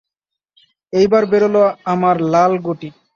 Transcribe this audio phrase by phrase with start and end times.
[0.93, 1.61] এইবার বেরোলো
[1.85, 2.89] আমার লাল গুটি।